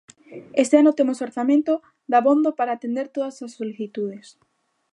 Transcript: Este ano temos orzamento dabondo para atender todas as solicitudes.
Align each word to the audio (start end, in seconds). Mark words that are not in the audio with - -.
Este 0.63 0.75
ano 0.81 0.95
temos 0.99 1.21
orzamento 1.27 1.73
dabondo 2.13 2.49
para 2.57 2.71
atender 2.73 3.05
todas 3.15 3.35
as 3.45 3.51
solicitudes. 3.59 4.25